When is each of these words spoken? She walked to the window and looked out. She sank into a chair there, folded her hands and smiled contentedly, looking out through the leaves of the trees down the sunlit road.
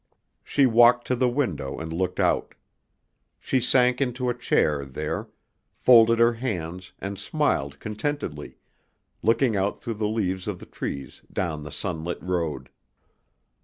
She 0.43 0.65
walked 0.65 1.05
to 1.05 1.15
the 1.15 1.29
window 1.29 1.77
and 1.79 1.93
looked 1.93 2.19
out. 2.19 2.55
She 3.39 3.59
sank 3.59 4.01
into 4.01 4.29
a 4.29 4.33
chair 4.33 4.83
there, 4.83 5.29
folded 5.75 6.17
her 6.17 6.33
hands 6.33 6.91
and 6.97 7.19
smiled 7.19 7.79
contentedly, 7.79 8.57
looking 9.21 9.55
out 9.55 9.79
through 9.79 9.93
the 10.01 10.07
leaves 10.07 10.47
of 10.47 10.57
the 10.57 10.65
trees 10.65 11.21
down 11.31 11.61
the 11.61 11.71
sunlit 11.71 12.19
road. 12.19 12.71